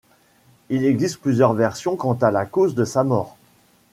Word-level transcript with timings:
Il 0.71 0.83
existe 0.83 1.19
plusieurs 1.21 1.53
versions 1.53 1.95
quant 1.95 2.15
à 2.15 2.31
la 2.31 2.47
cause 2.47 2.73
de 2.73 2.85
sa 2.85 3.03
mort. 3.03 3.37